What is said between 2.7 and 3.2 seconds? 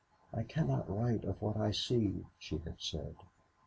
said.